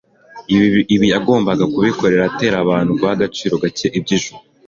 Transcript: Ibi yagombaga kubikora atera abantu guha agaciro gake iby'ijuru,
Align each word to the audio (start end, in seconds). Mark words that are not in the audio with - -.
Ibi 0.95 1.07
yagombaga 1.13 1.65
kubikora 1.73 2.15
atera 2.29 2.55
abantu 2.63 2.91
guha 2.99 3.11
agaciro 3.15 3.53
gake 3.63 3.87
iby'ijuru, 3.97 4.37